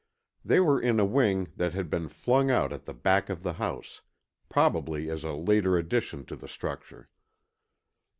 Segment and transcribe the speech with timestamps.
[0.43, 3.53] They were in a wing that had been flung out at the back of the
[3.61, 4.01] house,
[4.49, 7.07] probably as a later addition to the structure.